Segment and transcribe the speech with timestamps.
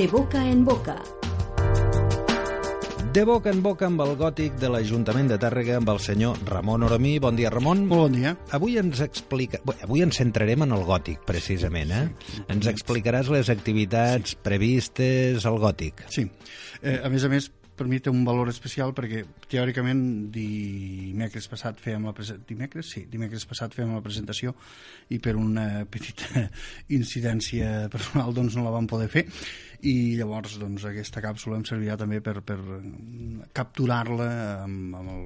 [0.00, 0.94] De boca en boca.
[3.12, 6.86] De boca en boca amb el gòtic de l'Ajuntament de Tàrrega amb el senyor Ramon
[6.86, 7.18] Oromí.
[7.20, 7.82] Bon dia, Ramon.
[7.90, 8.32] Molt bon dia.
[8.56, 9.60] Avui ens explica...
[9.68, 12.06] Bé, avui ens centrarem en el gòtic, precisament, eh?
[12.48, 16.00] Ens explicaràs les activitats previstes al gòtic.
[16.08, 16.24] Sí.
[16.80, 17.50] Eh, a més a més,
[17.80, 20.02] per mi té un valor especial perquè teòricament
[20.34, 22.90] dimecres passat fèiem la presentació dimecres?
[22.92, 24.52] Sí, dimecres passat fèiem la presentació
[25.08, 26.44] i per una petita
[26.98, 29.24] incidència personal doncs no la vam poder fer
[29.88, 32.58] i llavors doncs aquesta càpsula em servirà també per, per
[33.56, 34.28] capturar-la
[34.66, 35.24] amb, amb el,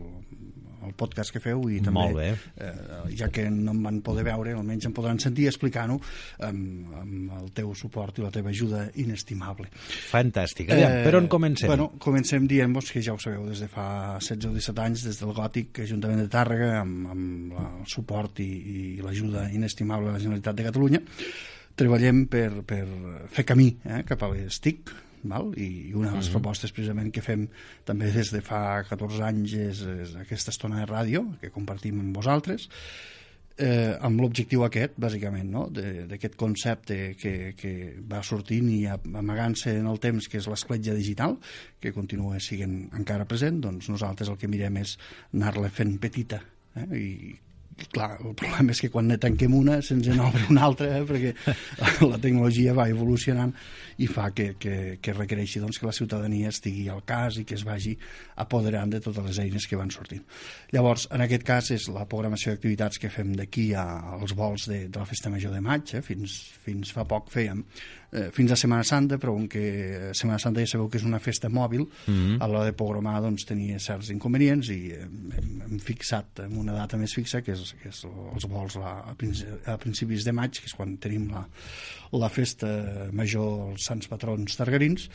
[0.86, 2.28] el podcast que feu i també, Molt bé.
[2.60, 2.72] eh,
[3.18, 5.98] ja que no em van poder veure, almenys em podran sentir explicant-ho
[6.46, 9.68] amb, amb el teu suport i la teva ajuda inestimable.
[10.10, 10.70] Fantàstic.
[10.74, 11.68] Aviam, per on comencem?
[11.70, 15.20] Bueno, comencem dient-vos que ja ho sabeu, des de fa 16 o 17 anys, des
[15.20, 18.50] del Gòtic, Ajuntament de Tàrrega, amb, amb la, el suport i,
[18.98, 21.02] i l'ajuda inestimable de la Generalitat de Catalunya,
[21.74, 22.84] treballem per, per
[23.34, 24.92] fer camí eh, cap a les TIC,
[25.30, 25.50] val?
[25.56, 27.46] I, una de les propostes precisament que fem
[27.88, 32.16] també des de fa 14 anys és, és aquesta estona de ràdio que compartim amb
[32.16, 32.68] vosaltres
[33.56, 35.68] eh, amb l'objectiu aquest, bàsicament, no?
[35.70, 37.74] De- d'aquest concepte que, que
[38.10, 41.36] va sortint i amagant-se en el temps, que és l'escletja digital,
[41.80, 44.96] que continua sent encara present, doncs nosaltres el que mirem és
[45.32, 46.42] anar-la fent petita
[46.74, 46.88] eh?
[46.98, 47.08] i
[47.92, 51.02] clar, el problema és que quan ne tanquem una se'ns en obre una altra eh?
[51.08, 51.32] perquè
[52.12, 53.54] la tecnologia va evolucionant
[54.02, 57.54] i fa que, que, que requereixi doncs, que la ciutadania estigui al cas i que
[57.58, 57.94] es vagi
[58.42, 60.24] apoderant de totes les eines que van sortint.
[60.74, 64.98] Llavors, en aquest cas és la programació d'activitats que fem d'aquí als vols de, de
[65.02, 66.02] la Festa Major de maig, eh?
[66.02, 67.62] fins, fins fa poc fèiem
[68.14, 71.20] eh, fins a Setmana Santa, però com que Setmana Santa ja sabeu que és una
[71.22, 72.36] festa mòbil, mm -hmm.
[72.40, 76.96] a l'hora de programar doncs, tenia certs inconvenients i hem, hem, fixat en una data
[76.96, 78.04] més fixa, que és, que és
[78.34, 81.46] els vols a, a, princi- a principis de maig, que és quan tenim la,
[82.12, 85.10] la festa major als Sants Patrons Targarins,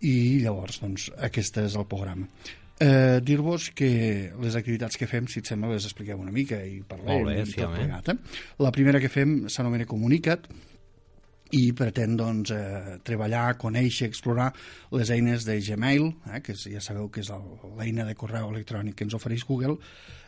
[0.00, 2.26] i llavors doncs, aquest és el programa.
[2.78, 6.82] Eh, dir-vos que les activitats que fem, si et sembla, les expliquem una mica i
[6.84, 8.10] parlem Molt bé, sí, tot plegat.
[8.12, 8.42] Eh?
[8.60, 10.44] La primera que fem s'anomena Comunica't,
[11.54, 14.52] i pretén doncs, eh, treballar, conèixer, explorar
[14.90, 17.30] les eines de Gmail, eh, que és, ja sabeu que és
[17.78, 19.78] l'eina de correu electrònic que ens ofereix Google.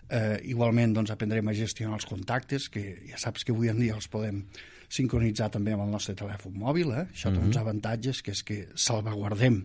[0.09, 3.95] Eh, igualment doncs, aprendrem a gestionar els contactes, que ja saps que avui en dia
[3.95, 4.45] els podem
[4.89, 6.95] sincronitzar també amb el nostre telèfon mòbil.
[6.97, 7.07] Eh?
[7.13, 9.61] Això té uns avantatges, que és que salvaguardem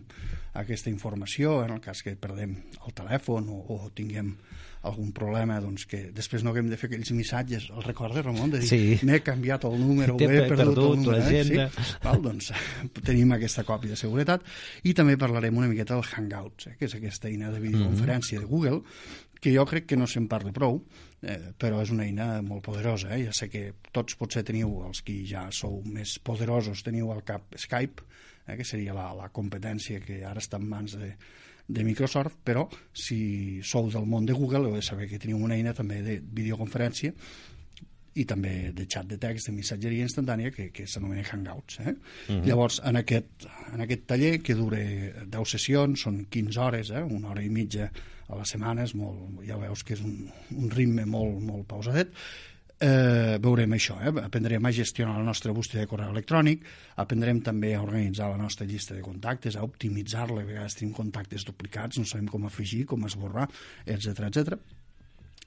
[0.60, 4.34] aquesta informació en el cas que perdem el telèfon o, o tinguem
[4.84, 8.60] algun problema doncs que després no haguem de fer aquells missatges el recordes Ramon de
[8.62, 8.98] dir Sí.
[9.08, 11.44] m'he canviat el número he pe- perdut, perdut el número eh?
[11.44, 11.96] sí?
[12.04, 12.52] Val, doncs
[13.08, 14.44] tenim aquesta còpia de seguretat
[14.84, 16.76] i també parlarem una miqueta del Hangouts eh?
[16.78, 18.82] que és aquesta eina de videoconferència de Google
[19.44, 20.78] que jo crec que no se'n parla prou
[21.20, 23.24] eh, però és una eina molt poderosa eh?
[23.26, 27.52] ja sé que tots potser teniu els qui ja sou més poderosos teniu al cap
[27.56, 28.04] Skype
[28.48, 28.56] eh?
[28.56, 31.10] que seria la, la competència que ara està en mans de,
[31.66, 35.56] de Microsoft, però si sou del món de Google heu de saber que teniu una
[35.56, 37.14] eina també de videoconferència
[38.14, 41.80] i també de xat de text, de missatgeria instantània que, que s'anomena Hangouts.
[41.82, 41.94] Eh?
[42.46, 47.02] Llavors, en aquest, en aquest taller, que dura 10 sessions, són 15 hores, eh?
[47.02, 47.88] una hora i mitja
[48.28, 52.14] a la setmana, és molt, ja veus que és un, un ritme molt, molt pausadet,
[52.80, 54.12] eh, veurem això, eh?
[54.24, 56.64] aprendrem a gestionar la nostra bústia de correu electrònic,
[56.96, 61.44] aprendrem també a organitzar la nostra llista de contactes, a optimitzar-la, a vegades tenim contactes
[61.44, 63.48] duplicats, no sabem com afegir, com esborrar,
[63.86, 64.58] etc etc.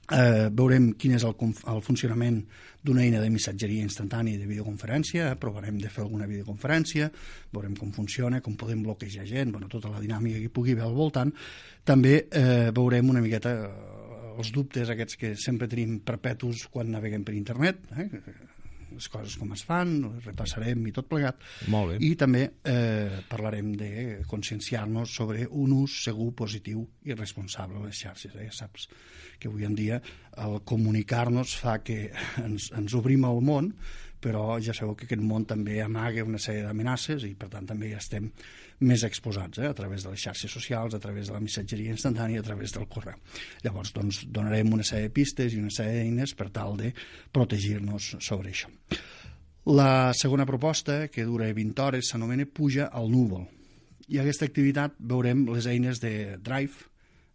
[0.08, 1.34] Eh, veurem quin és el,
[1.68, 2.38] el funcionament
[2.80, 5.36] d'una eina de missatgeria instantània i de videoconferència, eh?
[5.36, 7.10] provarem de fer alguna videoconferència,
[7.52, 10.96] veurem com funciona, com podem bloquejar gent, bueno, tota la dinàmica que pugui haver al
[10.96, 11.34] voltant.
[11.84, 14.07] També eh, veurem una miqueta eh,
[14.38, 18.08] els dubtes aquests que sempre tenim perpetus quan naveguem per internet, eh?
[18.88, 21.42] les coses com es fan, les repassarem i tot plegat.
[21.72, 21.98] Molt bé.
[22.06, 23.90] I també eh, parlarem de
[24.30, 28.34] conscienciar-nos sobre un ús segur, positiu i responsable de les xarxes.
[28.34, 28.48] Eh?
[28.48, 28.88] Ja saps
[29.38, 30.00] que avui en dia
[30.42, 32.08] el comunicar-nos fa que
[32.42, 33.72] ens, ens obrim al món,
[34.20, 37.92] però ja sabeu que aquest món també amaga una sèrie d'amenaces i per tant també
[37.92, 38.30] ja estem
[38.80, 39.68] més exposats eh?
[39.68, 42.86] a través de les xarxes socials, a través de la missatgeria instantània, a través del
[42.90, 43.18] correu.
[43.64, 46.92] Llavors doncs, donarem una sèrie de pistes i una sèrie d'eines per tal de
[47.34, 48.70] protegir-nos sobre això.
[49.68, 53.42] La segona proposta, que dura 20 hores, s'anomena Puja al núvol.
[54.08, 56.86] I aquesta activitat veurem les eines de Drive,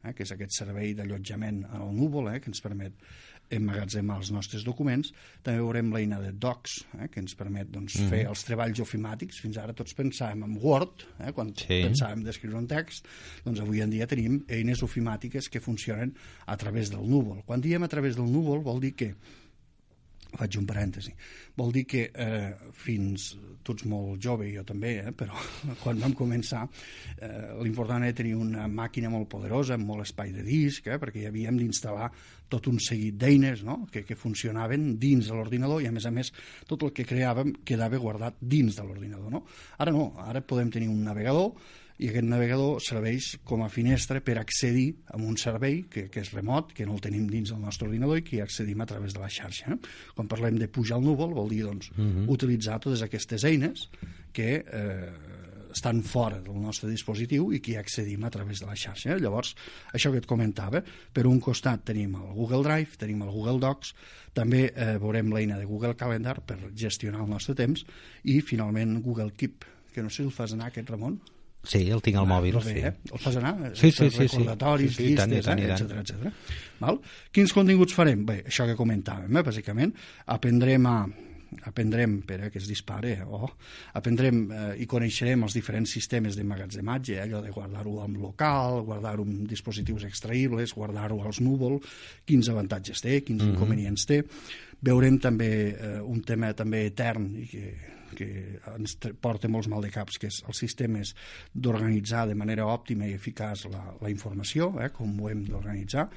[0.02, 2.96] eh, que és aquest servei d'allotjament al núvol, eh, que ens permet
[3.54, 5.12] emmagatzemar els nostres documents.
[5.44, 8.10] També veurem l'eina de Docs, eh, que ens permet doncs, mm.
[8.14, 9.42] fer els treballs ofimàtics.
[9.44, 11.82] Fins ara tots pensàvem en Word, eh, quan sí.
[11.86, 13.08] pensàvem d'escriure un text,
[13.46, 17.44] doncs avui en dia tenim eines ofimàtiques que funcionen a través del núvol.
[17.46, 19.14] Quan diem a través del núvol vol dir que
[20.38, 21.14] faig un parèntesi.
[21.58, 23.34] Vol dir que eh, fins,
[23.64, 25.38] tu ets molt jove, jo també, eh, però
[25.84, 30.46] quan vam començar eh, l'important era tenir una màquina molt poderosa, amb molt espai de
[30.48, 32.10] disc, eh, perquè hi havíem d'instal·lar
[32.54, 33.84] tot un seguit d'eines no?
[33.92, 36.30] que, que funcionaven dins de l'ordinador i a més a més
[36.70, 39.32] tot el que creàvem quedava guardat dins de l'ordinador.
[39.34, 39.46] No?
[39.82, 41.54] Ara no, ara podem tenir un navegador
[42.02, 46.34] i aquest navegador serveix com a finestra per accedir a un servei que, que és
[46.34, 49.14] remot, que no el tenim dins del nostre ordinador i que hi accedim a través
[49.14, 49.76] de la xarxa.
[49.76, 49.94] Eh?
[50.16, 52.26] Quan parlem de pujar al núvol vol dir doncs, uh mhm.
[52.26, 52.34] -huh.
[52.34, 53.90] utilitzar totes aquestes eines
[54.32, 55.12] que eh,
[55.74, 59.16] estan fora del nostre dispositiu i que hi accedim a través de la xarxa.
[59.16, 59.20] Eh?
[59.20, 59.56] Llavors,
[59.94, 63.94] això que et comentava, per un costat tenim el Google Drive, tenim el Google Docs,
[64.34, 67.86] també eh, veurem l'eina de Google Calendar per gestionar el nostre temps
[68.24, 71.20] i, finalment, Google Keep, que no sé si el fas anar, aquest, Ramon?
[71.64, 72.60] Sí, el tinc al ah, mòbil.
[72.60, 72.80] Bé, sí.
[72.84, 72.94] eh?
[73.10, 73.56] El fas anar?
[73.72, 74.26] Sí, sí, sí.
[74.26, 76.58] Recordatoris, sí, sí, llistes, tant, tant, etc etc.
[76.82, 77.00] Val?
[77.32, 78.26] Quins continguts farem?
[78.28, 79.46] Bé, això que comentàvem, eh?
[79.48, 79.94] bàsicament.
[80.36, 80.98] Aprendrem a,
[81.62, 83.48] aprendrem, per eh, que es dispare, oh,
[84.00, 89.46] aprendrem eh, i coneixerem els diferents sistemes d'emmagatzematge, allò de guardar-ho en local, guardar-ho en
[89.50, 91.80] dispositius extraïbles, guardar-ho als núvol,
[92.28, 93.50] quins avantatges té, quins mhm.
[93.50, 93.56] -huh.
[93.56, 94.24] inconvenients té.
[94.84, 97.66] Veurem també eh, un tema també etern i que
[98.18, 98.30] que
[98.74, 101.14] ens porta molts mal de caps, que és els sistemes
[101.54, 106.08] d'organitzar de manera òptima i eficaç la, la informació, eh, com ho hem d'organitzar,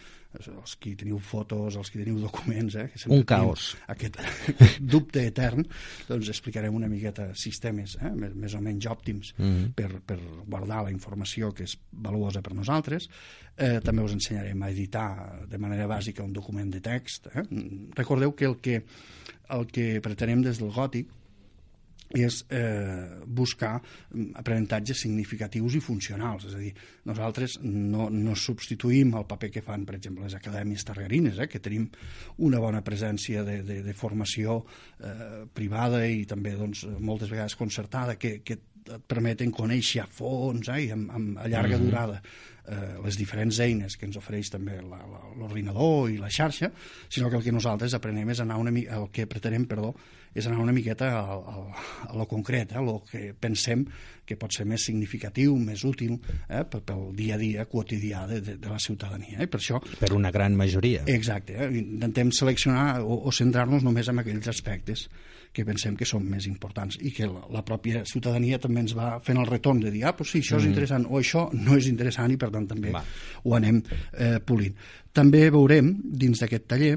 [0.44, 3.70] els que teniu fotos, els que teniu documents, eh, que un caos.
[3.92, 5.64] Aquest, aquest dubte etern,
[6.08, 9.72] doncs explicarem una miqueta sistemes eh, més, més o menys òptims mm -hmm.
[9.74, 13.08] per, per guardar la informació que és valuosa per nosaltres.
[13.56, 17.26] Eh, també us ensenyarem a editar de manera bàsica un document de text.
[17.34, 17.42] Eh?
[17.94, 18.84] Recordeu que el que,
[19.48, 21.08] el que pretenem des del gòtic
[22.14, 23.74] és eh, buscar
[24.38, 26.46] aprenentatges significatius i funcionals.
[26.46, 26.72] És a dir,
[27.08, 31.62] nosaltres no, no substituïm el paper que fan, per exemple, les acadèmies targarines, eh, que
[31.62, 31.88] tenim
[32.46, 34.60] una bona presència de, de, de formació
[35.00, 38.72] eh, privada i també doncs, moltes vegades concertada, que, que et
[39.10, 41.90] permeten conèixer a fons eh, i amb, amb, a llarga mm -hmm.
[41.90, 42.22] durada
[42.66, 46.70] eh, les diferents eines que ens ofereix també l'ordinador i la xarxa,
[47.08, 49.94] sinó que el que nosaltres aprenem és anar una mica, el que pretenem, perdó,
[50.36, 51.64] és anar una miqueta a, a,
[52.10, 53.86] a lo concret, eh, a lo que pensem
[54.26, 56.16] que pot ser més significatiu, més útil
[56.48, 59.38] eh, pel dia a dia quotidià de, de, de la ciutadania.
[59.40, 59.48] Eh?
[59.50, 59.80] Per això...
[60.00, 61.06] Per una gran majoria.
[61.10, 61.56] Exacte.
[61.56, 61.70] Eh?
[61.80, 65.06] Intentem seleccionar o, o centrar-nos només en aquells aspectes
[65.56, 69.14] que pensem que són més importants i que la, la pròpia ciutadania també ens va
[69.24, 70.72] fent el retorn de dir, ah, pues sí, això és mm.
[70.74, 73.00] interessant o això no és interessant i per tant també va.
[73.44, 74.76] ho anem eh, polint.
[75.16, 76.96] També veurem dins d'aquest taller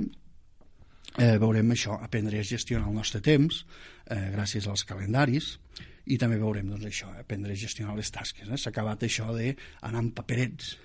[1.18, 3.64] eh, veurem això, aprendre a gestionar el nostre temps
[4.10, 5.58] eh, gràcies als calendaris
[6.10, 8.48] i també veurem doncs, això, aprendre a gestionar les tasques.
[8.50, 8.58] Eh?
[8.58, 10.78] S'ha acabat això d'anar amb paperets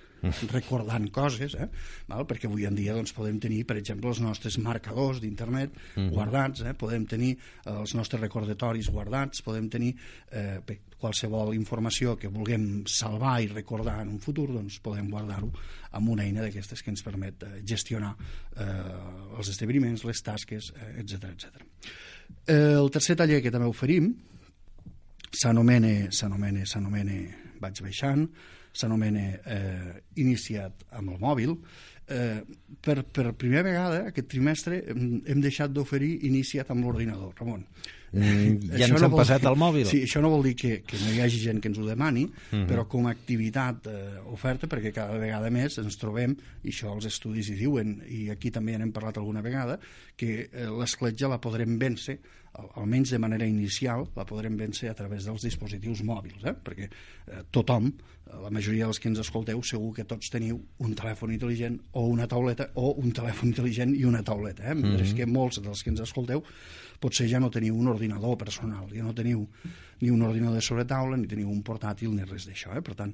[0.51, 1.67] recordant coses, eh?
[2.09, 2.25] Val?
[2.25, 6.09] perquè avui en dia doncs, podem tenir, per exemple, els nostres marcadors d'internet uh -huh.
[6.09, 6.73] guardats, eh?
[6.73, 9.95] podem tenir els nostres recordatoris guardats, podem tenir
[10.31, 10.59] eh,
[11.05, 15.51] qualsevol informació que vulguem salvar i recordar en un futur, doncs podem guardar-ho
[15.95, 18.65] amb una eina d'aquestes que ens permet eh, gestionar eh,
[19.37, 21.61] els esdeveniments, les tasques, etc etc.
[22.47, 24.09] Eh, el tercer taller que també oferim
[25.35, 27.21] s'anomena s'anomena
[27.61, 28.25] vaig baixant
[28.75, 29.91] s'anomena eh,
[30.21, 31.55] Iniciat amb el mòbil,
[32.11, 32.41] eh,
[32.81, 37.63] per, per primera vegada aquest trimestre hem, hem deixat d'oferir Iniciat amb l'ordinador, Ramon.
[38.15, 39.87] Mm, ja ens no han passat dir, al mòbil.
[39.89, 42.23] Sí, això no vol dir que, que no hi hagi gent que ens ho demani,
[42.25, 42.61] mhm.
[42.61, 42.67] -huh.
[42.69, 47.05] però com a activitat eh, oferta, perquè cada vegada més ens trobem, i això els
[47.05, 49.79] estudis hi diuen, i aquí també n'hem parlat alguna vegada,
[50.15, 52.19] que eh, l'escletja la podrem vèncer
[52.75, 56.55] almenys de manera inicial, la podrem vèncer a través dels dispositius mòbils, eh?
[56.65, 57.91] perquè eh, tothom,
[58.41, 62.27] la majoria dels que ens escolteu, segur que tots teniu un telèfon intel·ligent o una
[62.27, 64.71] tauleta, o un telèfon intel·ligent i una tauleta.
[64.71, 64.73] Eh?
[64.73, 65.15] Mm -hmm.
[65.15, 66.43] que molts dels que ens escolteu
[67.05, 69.45] potser ja no teniu un ordinador personal, ja no teniu
[70.01, 72.73] ni un ordinador de sobretaula, ni teniu un portàtil, ni res d'això.
[72.75, 72.81] Eh?
[72.85, 73.13] Per tant,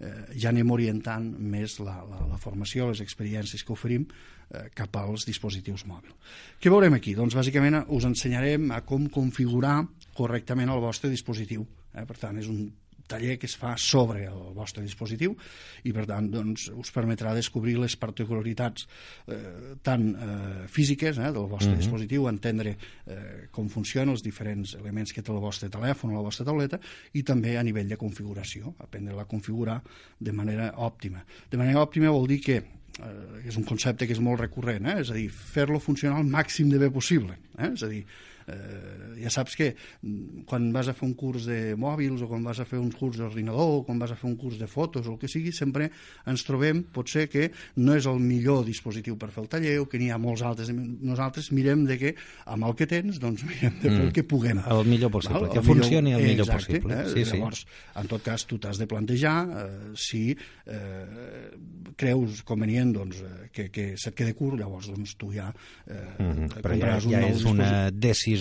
[0.00, 4.96] eh, ja anem orientant més la, la, la formació, les experiències que oferim eh, cap
[5.00, 6.38] als dispositius mòbils.
[6.62, 7.16] Què veurem aquí?
[7.18, 9.80] Doncs bàsicament us ensenyarem a com configurar
[10.16, 11.66] correctament el vostre dispositiu.
[11.92, 12.06] Eh?
[12.08, 12.64] Per tant, és un
[13.12, 15.36] taller que es fa sobre el vostre dispositiu
[15.84, 18.86] i per tant doncs, us permetrà descobrir les particularitats
[19.28, 21.78] eh, tant eh, físiques eh, del vostre uh mhm.
[21.78, 21.82] -huh.
[21.84, 22.76] dispositiu, entendre
[23.06, 26.80] eh, com funcionen els diferents elements que té el vostre telèfon o la vostra tauleta
[27.12, 29.82] i també a nivell de configuració, aprendre a configurar
[30.18, 31.24] de manera òptima.
[31.50, 35.00] De manera òptima vol dir que eh, és un concepte que és molt recurrent, eh?
[35.00, 37.38] és a dir, fer-lo funcionar el màxim de bé possible.
[37.58, 37.72] Eh?
[37.72, 38.04] És a dir,
[38.48, 42.44] Eh, ja saps que mm, quan vas a fer un curs de mòbils o quan
[42.44, 45.06] vas a fer un curs d'ordinador o quan vas a fer un curs de fotos
[45.06, 45.90] o el que sigui, sempre
[46.26, 50.00] ens trobem, potser que no és el millor dispositiu per fer el taller o que
[50.00, 50.72] n'hi ha molts altres.
[50.72, 52.14] Nosaltres mirem de que
[52.46, 54.08] amb el que tens, doncs mirem de fer mm.
[54.08, 54.62] el que puguem.
[54.62, 55.52] El millor possible, val?
[55.52, 57.00] que el funcioni el millor exacte, possible.
[57.02, 57.08] Eh?
[57.12, 57.80] Sí, Llavors, sí.
[58.02, 59.68] en tot cas, tu t'has de plantejar eh,
[59.98, 61.50] si eh,
[61.98, 65.50] creus convenient doncs, eh, que, que se't quede curt, llavors doncs, tu ja
[65.86, 66.62] eh, mm -hmm.
[66.62, 68.31] Però ja, ja és una decisió,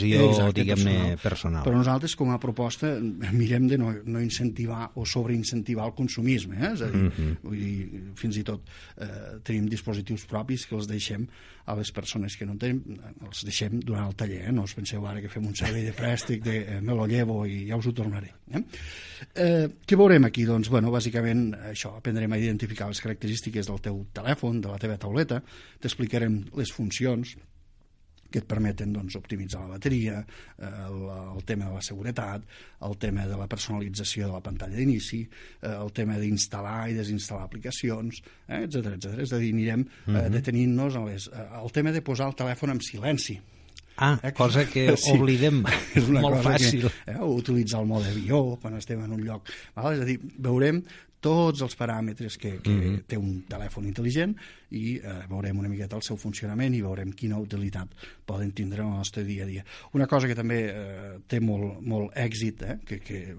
[0.55, 1.21] diguem-ne, personal.
[1.23, 1.63] personal.
[1.65, 2.93] Però nosaltres, com a proposta,
[3.41, 6.57] mirem de no, no incentivar o sobreincentivar el consumisme.
[6.59, 6.73] Eh?
[6.73, 7.37] És a dir, mm -hmm.
[7.43, 8.61] vull dir, fins i tot
[8.97, 11.27] eh, tenim dispositius propis que els deixem
[11.65, 14.41] a les persones que no en tenen, els deixem durant el taller.
[14.47, 14.51] Eh?
[14.51, 17.45] No us penseu ara que fem un servei de prèstic, de eh, me lo llevo
[17.45, 18.33] i ja us ho tornaré.
[18.51, 18.63] Eh?
[19.35, 20.45] Eh, què veurem aquí?
[20.45, 24.97] Doncs, bueno, bàsicament, això, aprendrem a identificar les característiques del teu telèfon, de la teva
[25.01, 25.41] tauleta,
[25.81, 27.35] t'explicarem les funcions,
[28.31, 30.21] que et permeten doncs, optimitzar la bateria,
[30.57, 31.05] eh, el,
[31.37, 32.47] el tema de la seguretat,
[32.87, 35.21] el tema de la personalització de la pantalla d'inici,
[35.61, 39.17] eh, el tema d'instal·lar i desinstal·lar aplicacions, eh, etc etc.
[39.27, 40.17] És a dir, anirem eh, uh mhm.
[40.17, 40.29] -huh.
[40.37, 43.39] detenint-nos en les, eh, el tema de posar el telèfon en silenci.
[43.97, 45.63] Ah, eh, cosa que sí, oblidem
[45.97, 46.87] és una molt cosa fàcil.
[46.87, 49.49] Que, eh, utilitzar el mode avió quan estem en un lloc.
[49.75, 49.93] Val?
[49.93, 50.81] És a dir, veurem
[51.21, 53.03] tots els paràmetres que, que mm -hmm.
[53.07, 54.35] té un telèfon intel·ligent
[54.71, 57.87] i eh, veurem una miqueta el seu funcionament i veurem quina utilitat
[58.25, 59.65] poden tindre en el nostre dia a dia.
[59.93, 63.35] Una cosa que també eh, té molt, molt èxit, eh, que, que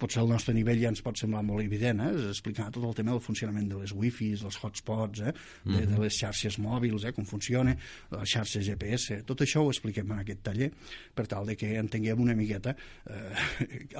[0.00, 2.10] potser al nostre nivell ja ens pot semblar molt evident, eh?
[2.16, 5.32] és explicar tot el tema del funcionament de les wifis, dels hotspots, eh?
[5.64, 6.02] de, de mhm.
[6.04, 7.14] les xarxes mòbils, eh?
[7.16, 7.76] com funciona,
[8.12, 10.70] les xarxes GPS, tot això ho expliquem en aquest taller
[11.16, 13.42] per tal de que entenguem una miqueta eh,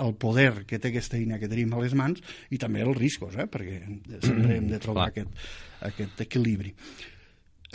[0.05, 2.23] el poder que té aquesta eina que tenim a les mans
[2.53, 3.49] i també els riscos, eh?
[3.51, 3.81] perquè
[4.21, 5.45] sempre hem de trobar aquest,
[5.89, 6.75] aquest equilibri.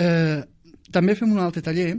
[0.02, 0.42] Eh,
[0.92, 1.94] també fem un altre taller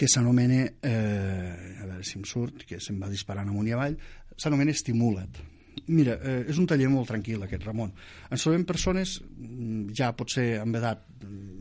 [0.00, 3.98] que s'anomena, eh, a veure si em surt, que se'm va disparant amunt i avall,
[4.40, 5.46] s'anomena Stimula't.
[5.90, 7.92] Mira, eh, és un taller molt tranquil aquest, Ramon.
[8.30, 11.06] Ens trobem persones, mm, ja potser amb edat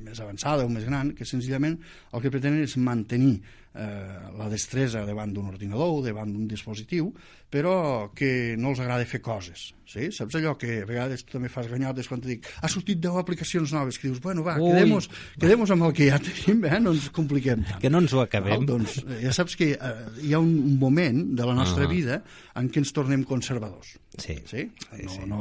[0.09, 1.77] més avançada o més gran, que senzillament
[2.13, 3.39] el que pretenen és mantenir
[3.75, 7.11] eh, la destresa davant d'un ordinador o davant d'un dispositiu,
[7.49, 9.71] però que no els agrada fer coses.
[9.89, 10.11] Sí?
[10.13, 13.15] Saps allò que a vegades tu també fas ganyotes quan te dic ha sortit 10
[13.23, 15.07] aplicacions noves, que dius, bueno, va, quedemos,
[15.41, 16.77] quedemos amb el que ja tenim, eh?
[16.83, 17.81] no ens compliquem tant.
[17.81, 18.61] Que no ens ho acabem.
[18.61, 21.89] No, doncs eh, ja saps que eh, hi ha un, moment de la nostra uh
[21.89, 21.95] -huh.
[21.95, 22.21] vida
[22.55, 23.97] en què ens tornem conservadors.
[24.17, 24.35] Sí.
[24.45, 24.69] sí?
[24.91, 25.19] no, sí.
[25.25, 25.39] no,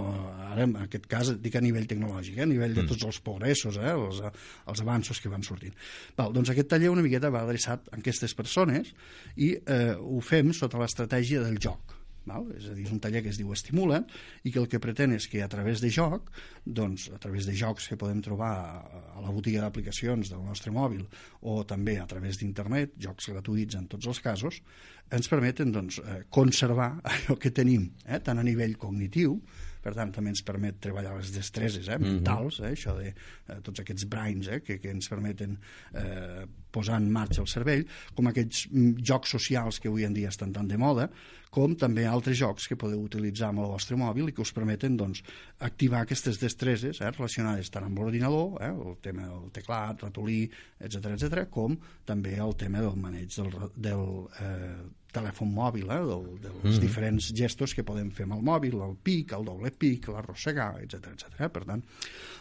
[0.52, 2.42] ara, en aquest cas, dic a nivell tecnològic, eh?
[2.42, 2.88] a nivell de mm.
[2.88, 3.92] tots els progressos, eh?
[3.92, 4.22] els,
[4.66, 5.74] els avanços que van sortint.
[6.16, 8.90] Val, doncs aquest taller una miqueta va adreçat a aquestes persones
[9.36, 11.94] i eh, ho fem sota l'estratègia del joc
[12.28, 12.48] Val?
[12.58, 14.02] És a dir, és un taller que es diu Estimula
[14.44, 16.28] i que el que pretén és que a través de joc,
[16.64, 18.50] doncs, a través de jocs que podem trobar
[18.84, 21.06] a la botiga d'aplicacions del nostre mòbil
[21.40, 24.60] o també a través d'internet, jocs gratuïts en tots els casos,
[25.08, 29.38] ens permeten doncs, eh, conservar allò que tenim, eh, tant a nivell cognitiu,
[29.88, 32.18] per tant també ens permet treballar les destreses eh, mhm.
[32.18, 35.56] mentals, eh, això de eh, tots aquests brains eh, que, que ens permeten
[35.96, 40.32] eh, posar en marxa el cervell, com aquests mm, jocs socials que avui en dia
[40.32, 41.08] estan tan de moda,
[41.54, 44.98] com també altres jocs que podeu utilitzar amb el vostre mòbil i que us permeten
[45.00, 45.22] doncs,
[45.64, 50.42] activar aquestes destreses eh, relacionades tant amb l'ordinador, eh, el tema del teclat, ratolí,
[50.84, 51.78] etc etc, com
[52.08, 53.54] també el tema del maneig del,
[53.88, 54.06] del
[54.44, 54.76] eh,
[55.14, 58.94] telèfon mòbil, eh, del, dels mm diferents gestos que podem fer amb el mòbil, el
[59.02, 61.48] pic, el doble pic, l'arrossegar, etc etc.
[61.52, 61.82] Per tant,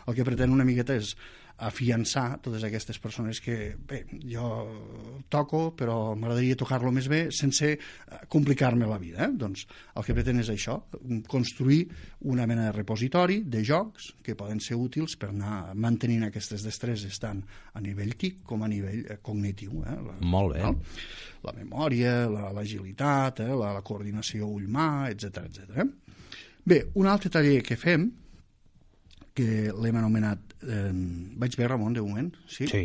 [0.07, 1.15] el que pretén una miqueta és
[1.57, 4.45] afiançar totes aquestes persones que, bé, jo
[5.33, 9.25] toco, però m'agradaria tocar-lo més bé sense eh, complicar-me la vida.
[9.25, 9.31] Eh?
[9.33, 9.65] Doncs
[9.97, 10.77] el que pretén és això,
[11.29, 11.87] construir
[12.29, 17.17] una mena de repositori de jocs que poden ser útils per anar mantenint aquestes destreses
[17.23, 17.41] tant
[17.73, 19.81] a nivell TIC com a nivell eh, cognitiu.
[19.81, 19.97] Eh?
[20.05, 20.73] La, Molt bé.
[21.47, 23.57] La memòria, l'agilitat, la, eh?
[23.57, 25.89] la, la coordinació ull-mà, etc etc.
[26.67, 28.09] Bé, un altre taller que fem
[29.37, 30.43] que l'hem anomenat...
[30.65, 30.91] Eh,
[31.37, 32.29] vaig bé, Ramon, de moment?
[32.49, 32.83] Sí, sí,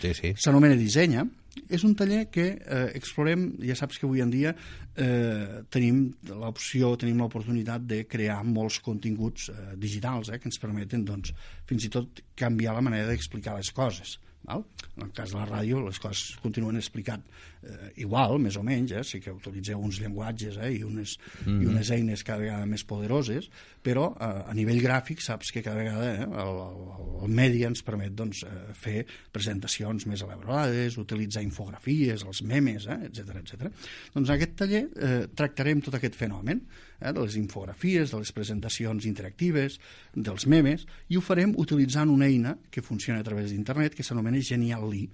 [0.00, 0.12] sí.
[0.16, 0.34] sí.
[0.40, 1.26] S'anomena Dissenya.
[1.70, 4.50] És un taller que eh, explorem, ja saps que avui en dia
[4.98, 6.00] eh, tenim
[6.32, 11.30] l'opció, tenim l'oportunitat de crear molts continguts eh, digitals eh, que ens permeten doncs,
[11.68, 14.16] fins i tot canviar la manera d'explicar les coses.
[14.44, 14.64] Val?
[14.94, 17.22] En el cas de la ràdio les coses continuen explicat
[17.64, 19.02] eh, igual, més o menys, eh?
[19.06, 20.70] sí que utilitzeu uns llenguatges eh?
[20.76, 23.48] I, unes, mm i unes eines cada vegada més poderoses,
[23.84, 26.86] però eh, a nivell gràfic saps que cada vegada eh, el, el,
[27.24, 33.00] el medi ens permet doncs, eh, fer presentacions més elaborades, utilitzar infografies, els memes, eh?
[33.10, 33.70] etc etc.
[34.14, 36.62] Doncs en aquest taller eh, tractarem tot aquest fenomen
[37.00, 39.80] eh, de les infografies, de les presentacions interactives,
[40.14, 44.33] dels memes, i ho farem utilitzant una eina que funciona a través d'internet que s'anomena
[44.42, 45.04] Genial.ly.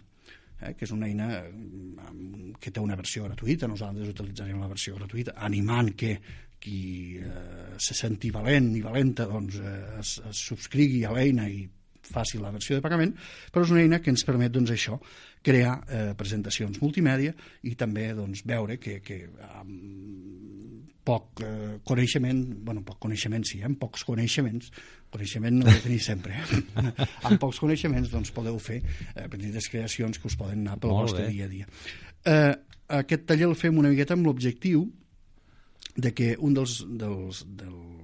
[0.60, 4.96] eh, que és una eina mm, que té una versió gratuïta, nosaltres utilitzarem la versió
[4.98, 6.18] gratuïta, animant que
[6.60, 11.64] qui eh, se senti valent i valenta doncs, eh, es, es subscrigui a l'eina i
[12.10, 13.14] faci la versió de pagament,
[13.52, 14.98] però és una eina que ens permet doncs, això,
[15.46, 17.32] crear eh, presentacions multimèdia
[17.64, 19.22] i també doncs, veure que, que
[19.54, 20.09] amb
[21.06, 24.70] poc eh, coneixement, bueno, poc coneixement sí, eh, amb pocs coneixements,
[25.10, 26.62] coneixement no ho tenir sempre, eh?
[27.28, 31.08] amb pocs coneixements doncs, podeu fer eh, petites creacions que us poden anar pel Molt
[31.08, 31.32] vostre bé.
[31.34, 31.70] dia a dia.
[32.30, 32.54] Eh,
[33.00, 34.84] aquest taller el fem una miqueta amb l'objectiu
[35.96, 38.00] de que un dels, dels, dels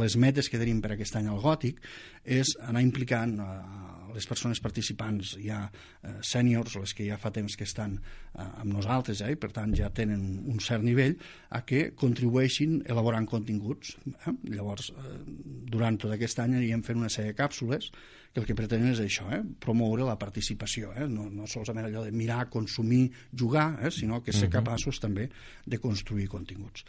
[0.00, 1.80] les metes que tenim per aquest any al Gòtic
[2.24, 3.50] és anar implicant a
[4.14, 8.72] les persones participants ja eh, sèniors, les que ja fa temps que estan eh, amb
[8.72, 11.16] nosaltres, eh, i per tant ja tenen un cert nivell,
[11.50, 13.96] a que contribueixin elaborant continguts.
[14.14, 14.36] Eh?
[14.54, 15.16] Llavors, eh,
[15.74, 17.90] durant tot aquest any anirem fent una sèrie de càpsules
[18.34, 19.42] que el que pretenen és això, eh?
[19.62, 21.06] promoure la participació, eh?
[21.06, 23.92] no, no solament allò de mirar, consumir, jugar, eh?
[23.94, 25.28] sinó que ser capaços també
[25.64, 26.82] de construir continguts.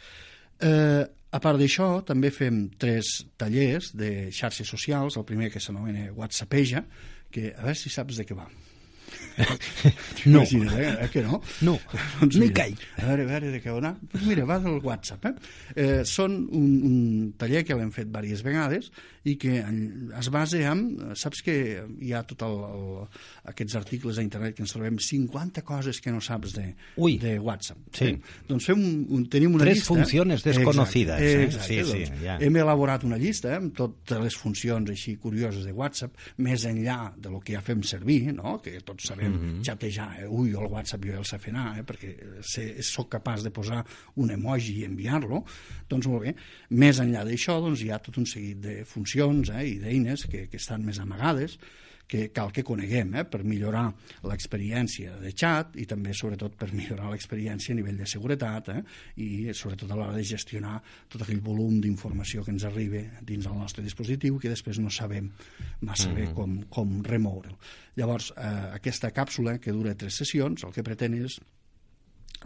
[0.58, 1.04] Eh,
[1.36, 6.82] a part d'això, també fem tres tallers de xarxes socials, el primer que s'anomena WhatsAppeja,
[7.32, 8.48] que a veure si saps de què va.
[10.26, 10.40] No.
[10.40, 11.04] Imagina't, eh?
[11.04, 11.08] eh?
[11.12, 11.40] que no?
[11.62, 11.76] No,
[12.20, 12.80] doncs mira, caic.
[12.98, 13.92] A veure, a veure de què va anar.
[14.10, 15.28] Pues mira, va del WhatsApp.
[15.28, 15.34] Eh?
[15.76, 16.96] Eh, són un, un
[17.38, 18.90] taller que l'hem fet diverses vegades
[19.26, 20.82] i que en- es basa en...
[21.18, 21.54] Saps que
[22.02, 22.84] hi ha tot el, el,
[23.50, 26.66] aquests articles a internet que ens trobem 50 coses que no saps de,
[27.02, 27.16] Ui.
[27.18, 27.80] de WhatsApp.
[27.96, 28.12] Sí.
[28.12, 28.36] Eh?
[28.46, 29.94] Doncs fem un, un, tenim una Tres llista...
[29.94, 31.48] funciones desconocidas, Exacte, eh?
[31.48, 32.36] exacte, Sí, sí, doncs, ja.
[32.46, 36.14] Hem elaborat una llista eh, amb totes les funcions així curioses de WhatsApp,
[36.46, 38.60] més enllà de lo que ja fem servir, no?
[38.62, 39.64] que tots sabem mm -hmm.
[39.66, 40.28] xatejar, eh?
[40.30, 41.82] ui, el WhatsApp jo ja el sé fer anar, eh?
[41.82, 42.14] perquè
[42.46, 43.82] sé, sóc capaç de posar
[44.22, 45.42] un emoji i enviar-lo,
[45.88, 46.34] doncs molt bé.
[46.70, 49.15] Més enllà d'això, doncs hi ha tot un seguit de funcions
[49.50, 49.64] eh?
[49.72, 51.58] i d'eines que, que estan més amagades,
[52.06, 53.88] que cal que coneguem eh, per millorar
[54.28, 58.78] l'experiència de xat i també, sobretot, per millorar l'experiència a nivell de seguretat eh,
[59.22, 60.78] i, sobretot, a l'hora de gestionar
[61.10, 65.32] tot aquell volum d'informació que ens arriba dins del nostre dispositiu que després no sabem
[65.82, 67.58] massa bé com, com remoure'l.
[67.98, 71.40] Llavors, eh, aquesta càpsula, que dura tres sessions, el que pretén és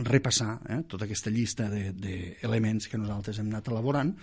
[0.00, 4.14] repassar eh, tota aquesta llista d'elements que nosaltres hem anat elaborant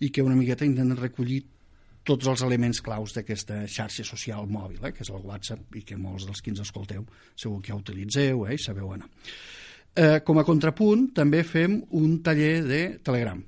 [0.00, 1.42] i que una miqueta intenten recollir
[2.08, 5.98] tots els elements claus d'aquesta xarxa social mòbil, eh, que és el WhatsApp, i que
[6.00, 7.04] molts dels que ens escolteu
[7.36, 9.10] segur que ja utilitzeu eh, i sabeu anar.
[9.98, 13.40] Eh, com a contrapunt, també fem un taller de Telegram.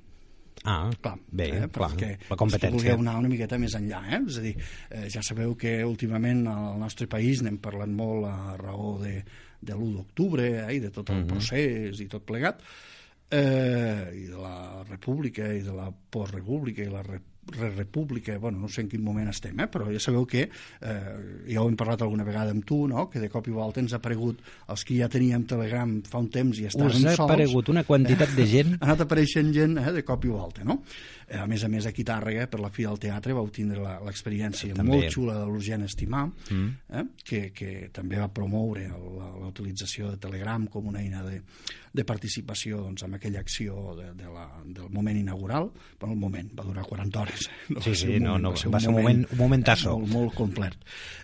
[0.69, 2.75] Ah, Clar, bé, eh, clar, perquè la competència.
[2.75, 4.19] vulgueu anar una miqueta més enllà, eh?
[4.29, 4.55] és a dir,
[4.91, 9.23] eh, ja sabeu que últimament al nostre país n'hem parlat molt a raó de,
[9.61, 10.75] de l'1 d'octubre eh?
[10.77, 12.61] i de tot el procés i tot plegat,
[13.33, 17.07] eh, i de la república i de la postrepública i la
[17.47, 19.67] re república, bueno, no sé en quin moment estem, eh?
[19.71, 21.15] però ja sabeu que, eh,
[21.51, 23.09] ja ho hem parlat alguna vegada amb tu, no?
[23.11, 26.29] que de cop i volta ens ha aparegut els que ja teníem Telegram fa un
[26.31, 29.79] temps i estàvem Us ha sols, aparegut una quantitat de gent ha anat apareixent gent
[29.81, 30.81] eh, de cop i volta, no?
[31.31, 33.79] Eh, a més a més, aquí a Tàrrega, per la fi del teatre, vau tindre
[33.79, 36.71] la- l'experiència molt xula de l'Urgent Estimar, mm.
[36.91, 41.41] eh, que, que també va promoure la- utilització de Telegram com una eina de,
[41.93, 45.71] de participació doncs, en aquella acció de, de la, del moment inaugural.
[46.01, 47.47] Bueno, el moment, va durar 40 hores.
[47.47, 47.63] eh?
[47.69, 49.97] Sí, va ser sí, un no, moment, no, ser va ser un moment- un momentazo.
[50.01, 50.75] molt, molt complet.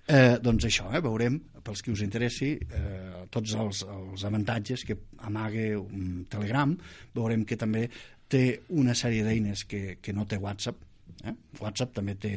[0.07, 4.95] Eh, doncs això, eh, veurem, pels que us interessi, eh, tots els, els avantatges que
[5.27, 6.77] amaga un Telegram,
[7.12, 7.88] veurem que també
[8.29, 8.43] té
[8.75, 10.83] una sèrie d'eines que, que no té WhatsApp,
[11.25, 11.33] eh?
[11.61, 12.33] WhatsApp també té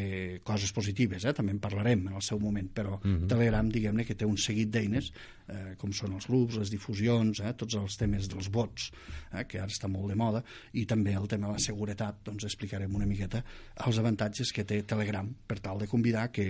[0.46, 1.34] coses positives, eh?
[1.36, 3.00] també en parlarem en el seu moment, però
[3.30, 5.10] Telegram, diguem-ne, que té un seguit d'eines,
[5.50, 7.54] eh, com són els grups, les difusions, eh?
[7.60, 8.90] tots els temes dels bots,
[9.34, 9.44] eh?
[9.50, 12.96] que ara està molt de moda, i també el tema de la seguretat, doncs explicarem
[12.96, 13.44] una miqueta
[13.86, 16.48] els avantatges que té Telegram per tal de convidar que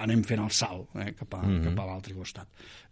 [0.00, 1.12] anem fent el salt eh?
[1.18, 2.48] cap a, cap a l'altre costat,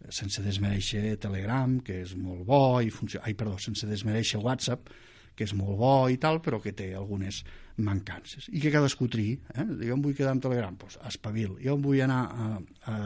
[0.09, 3.25] sense desmereixer Telegram, que és molt bo, i funciona...
[3.25, 4.91] ai, perdó, sense desmereixer WhatsApp,
[5.39, 7.39] que és molt bo i tal, però que té algunes
[7.79, 8.49] mancances.
[8.51, 9.37] I que cadascú triï.
[9.55, 9.65] Eh?
[9.87, 11.55] Jo em vull quedar amb Telegram, doncs espavil.
[11.63, 12.49] Jo em vull anar a,
[12.91, 12.97] a,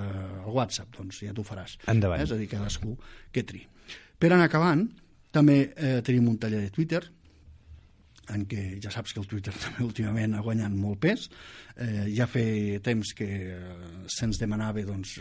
[0.48, 1.78] al WhatsApp, doncs ja t'ho faràs.
[1.94, 2.24] Endavant.
[2.24, 2.26] Eh?
[2.26, 2.96] És a dir, cadascú
[3.34, 3.68] que triï.
[4.18, 4.88] Per anar acabant,
[5.36, 7.04] també eh, tenim un taller de Twitter,
[8.32, 11.28] en què ja saps que el Twitter també últimament ha guanyat molt pes.
[11.74, 13.60] Eh, ja feia temps que eh,
[14.12, 15.18] se'ns demanava doncs,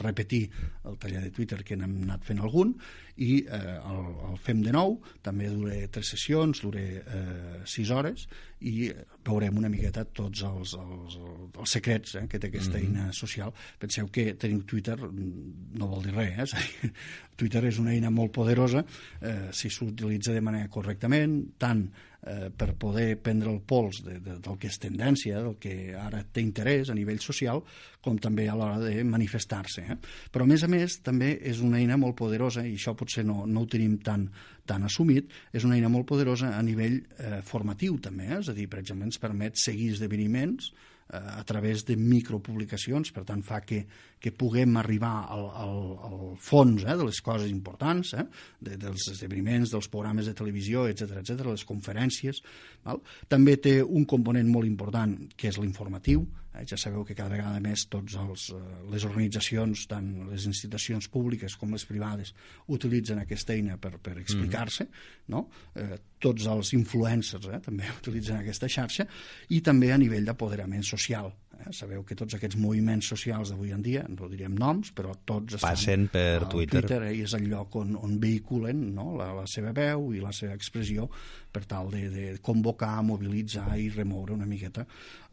[0.00, 0.46] repetir
[0.88, 2.74] el taller de Twitter que n'hem anat fent algun
[3.20, 8.26] i eh, el, el fem de nou, també dura tres sessions, dura eh, sis hores,
[8.60, 8.90] i
[9.24, 13.00] veurem una miqueta tots els, els, els secrets eh, que té aquesta mm -hmm.
[13.00, 13.52] eina social.
[13.78, 16.90] Penseu que teniu Twitter no vol dir res, eh?
[17.36, 18.84] Twitter és una eina molt poderosa
[19.20, 21.90] eh, si s'utilitza de manera correctament, tant
[22.26, 26.22] eh, per poder prendre el pols de, de, del que és tendència, del que ara
[26.24, 27.62] té interès a nivell social,
[28.00, 29.82] com també a l'hora de manifestar-se.
[29.82, 29.96] Eh?
[30.30, 33.42] Però, a més a més, també és una eina molt poderosa, i això potser no,
[33.46, 34.28] no ho tenim tan,
[34.66, 38.38] tan assumit, és una eina molt poderosa a nivell eh, formatiu també, eh?
[38.38, 43.26] és a dir, per exemple, ens permet seguir esdeveniments eh, a través de micropublicacions, per
[43.26, 43.82] tant fa que,
[44.20, 45.78] que puguem arribar al, al,
[46.08, 48.26] al fons eh, de les coses importants, eh,
[48.60, 52.42] de, dels esdeveniments, dels programes de televisió, etc etc, les conferències.
[52.84, 53.00] Val?
[53.32, 57.60] També té un component molt important que és l'informatiu, Eh, ja sabeu que cada vegada
[57.62, 62.34] més tots els, eh, les organitzacions, tant les institucions públiques com les privades,
[62.66, 65.30] utilitzen aquesta eina per, per explicar-se, mm.
[65.30, 65.44] no?
[65.76, 69.06] eh, tots els influencers eh, també utilitzen aquesta xarxa,
[69.54, 71.30] i també a nivell d'apoderament social.
[71.60, 71.72] Eh?
[71.76, 75.76] Sabeu que tots aquests moviments socials d'avui en dia, no diríem noms, però tots estan
[75.76, 76.80] Passen per Twitter.
[76.80, 77.12] Twitter eh?
[77.18, 79.10] i és el lloc on, on vehiculen no?
[79.18, 81.08] la, la seva veu i la seva expressió
[81.50, 84.86] per tal de, de convocar, mobilitzar i remoure una miqueta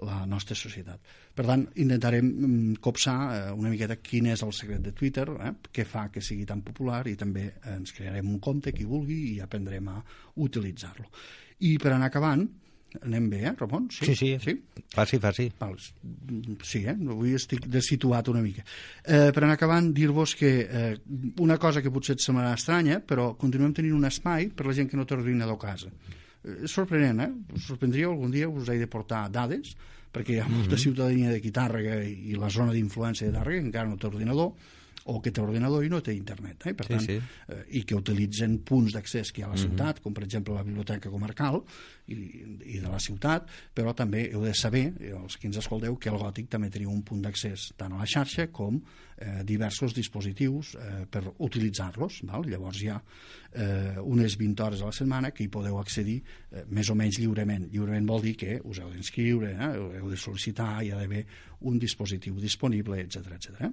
[0.06, 1.16] la nostra societat.
[1.38, 5.54] Per tant, intentarem mm, copsar eh, una miqueta quin és el secret de Twitter, eh?
[5.74, 9.42] què fa que sigui tan popular i també ens crearem un compte, qui vulgui, i
[9.44, 10.00] aprendrem a
[10.44, 11.12] utilitzar-lo.
[11.68, 12.46] I per anar acabant,
[13.06, 13.88] Anem bé, eh, Ramon?
[13.92, 14.16] Sí, sí.
[14.16, 14.38] sí.
[14.44, 14.84] sí?
[14.94, 15.48] Faci, faci.
[15.60, 15.76] Val.
[16.64, 16.96] Sí, eh?
[16.96, 18.64] Avui estic desituat una mica.
[19.04, 20.94] Eh, per anar acabant, dir-vos que eh,
[21.44, 24.90] una cosa que potser et semblarà estranya, però continuem tenint un espai per la gent
[24.92, 25.92] que no té ordinador a casa.
[26.44, 27.30] Eh, és sorprenent, eh?
[27.58, 29.76] Us sorprendríeu algun dia, us he de portar dades,
[30.14, 30.84] perquè hi ha molta mm -hmm.
[30.84, 34.54] ciutadania de Tàrrega i la zona d'influència de Tàrrega encara no té ordinador,
[35.08, 36.68] o que té ordinador i no té internet.
[36.68, 36.74] Eh?
[36.78, 37.18] Per sí, tant, sí.
[37.48, 40.04] Eh, I que utilitzen punts d'accés que hi ha a la ciutat, mm -hmm.
[40.04, 41.64] com per exemple la biblioteca comarcal
[42.08, 42.14] i,
[42.76, 46.18] i de la ciutat, però també heu de saber, els que ens escolteu, que el
[46.18, 48.82] Gòtic també teniu un punt d'accés tant a la xarxa com
[49.18, 52.22] eh, diversos dispositius eh, per utilitzar-los.
[52.28, 56.66] Llavors hi ha eh, unes 20 hores a la setmana que hi podeu accedir eh,
[56.70, 57.68] més o menys lliurement.
[57.74, 61.26] Lliurement vol dir que us heu d'inscriure, eh, heu de sol·licitar, hi ha d'haver
[61.68, 63.68] un dispositiu disponible, etc etc.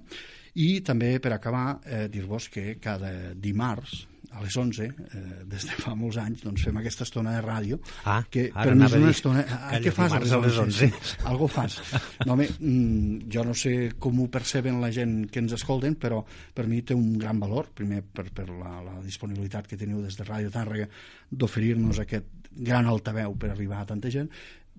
[0.55, 5.77] I també, per acabar, eh, dir-vos que cada dimarts a les 11, eh, des de
[5.81, 9.11] fa molts anys, doncs fem aquesta estona de ràdio, ah, que per mi és una
[9.13, 9.45] estona...
[9.55, 10.37] Ah, què fas a les 11?
[10.37, 10.79] A les 11?
[10.79, 11.77] Sí, algo fas.
[12.25, 16.23] No, home, mm, jo no sé com ho perceben la gent que ens escolten, però
[16.25, 20.17] per mi té un gran valor, primer per, per la, la disponibilitat que teniu des
[20.17, 20.89] de Ràdio Tàrrega
[21.31, 24.29] d'oferir-nos aquest gran altaveu per arribar a tanta gent,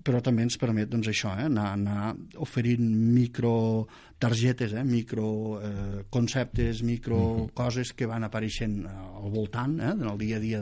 [0.03, 2.11] però també ens permet doncs, això, eh, anar, anar
[2.43, 2.83] oferint
[3.13, 7.53] micro targetes, eh, micro eh, conceptes, micro uh -huh.
[7.53, 10.59] coses que van apareixent eh, al voltant eh, en el dia a dia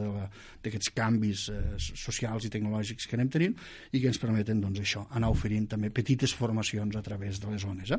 [0.64, 3.56] d'aquests canvis eh, socials i tecnològics que anem tenint
[3.92, 7.62] i que ens permeten doncs, això, anar oferint també petites formacions a través de les
[7.62, 7.92] zones.
[7.92, 7.98] Eh?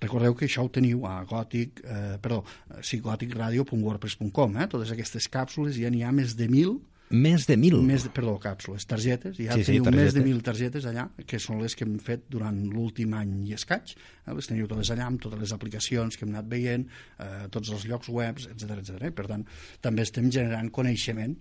[0.00, 2.44] Recordeu que això ho teniu a gòtic, eh, perdó,
[2.82, 4.66] sí, gòticradio.wordpress.com, eh?
[4.66, 7.78] totes aquestes càpsules, ja n'hi ha més de mil més de mil?
[7.86, 9.38] Més de, perdó, càpsules, targetes.
[9.40, 12.26] Ja sí, teniu sí, més de mil targetes allà, que són les que hem fet
[12.32, 13.94] durant l'últim any i escaig.
[13.96, 14.36] Eh?
[14.36, 16.86] Les teniu totes allà, amb totes les aplicacions que hem anat veient,
[17.24, 19.10] eh, tots els llocs webs, etc etc.
[19.16, 19.46] Per tant,
[19.84, 21.36] també estem generant coneixement,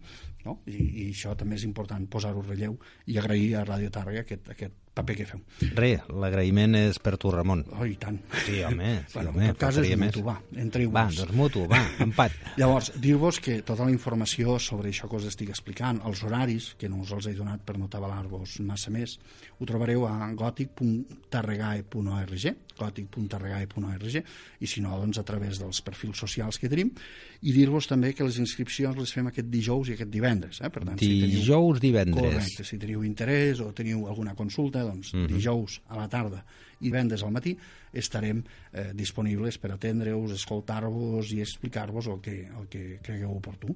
[0.48, 0.60] no?
[0.72, 4.87] I, i això també és important posar-ho relleu i agrair a Radio Tàrrega aquest, aquest
[4.98, 5.40] paper que feu.
[5.78, 7.62] Re, l'agraïment és per tu, Ramon.
[7.78, 8.18] Oh, i tant.
[8.46, 9.46] Sí, home, sí, bueno, home.
[9.48, 12.32] En tot cas és mutu, va, entre Va, doncs mutu, va, empat.
[12.58, 16.90] Llavors, dir-vos que tota la informació sobre això que us estic explicant, els horaris, que
[16.92, 19.20] no us els he donat per no atabalar-vos massa més,
[19.58, 22.36] ho trobareu a gòtic.tarregae.org
[22.78, 24.18] gòtic.tarregae.org
[24.62, 26.92] i si no, doncs a través dels perfils socials que tenim
[27.42, 30.62] i dir-vos també que les inscripcions les fem aquest dijous i aquest divendres.
[30.62, 30.70] Eh?
[30.74, 32.24] Per tant, dijous, si teniu, divendres.
[32.24, 35.26] Correcte, si teniu interès o teniu alguna consulta, doncs uh mhm.
[35.26, 35.36] -huh.
[35.36, 36.44] dijous a la tarda
[36.80, 37.58] i divendres al matí
[37.94, 43.76] estarem eh, disponibles per atendre-us, escoltar-vos i explicar-vos el que, el que cregueu oportú.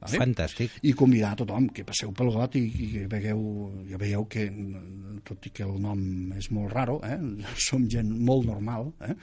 [0.00, 0.16] Vale?
[0.22, 0.78] Fantàstic.
[0.88, 3.40] I convidar a tothom que passeu pel got i, i que vegueu,
[3.90, 4.46] ja veieu que,
[5.28, 6.00] tot i que el nom
[6.38, 7.18] és molt raro, eh,
[7.68, 9.16] som gent molt normal eh,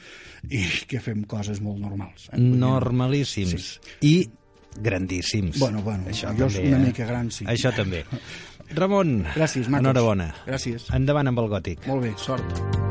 [0.53, 2.29] i que fem coses molt normals.
[2.31, 2.41] Eh?
[2.41, 3.71] Normalíssims.
[3.79, 4.11] Sí.
[4.11, 4.29] I
[4.77, 5.57] grandíssims.
[5.57, 6.85] Bueno, bueno, Això jo també, una eh?
[6.91, 7.47] mica gran, sí.
[7.49, 8.03] Això també.
[8.77, 9.79] Ramon, Gràcies, macos.
[9.85, 10.27] enhorabona.
[10.45, 10.91] Gràcies.
[10.93, 11.87] Endavant amb el gòtic.
[11.89, 12.86] Molt bé, sort.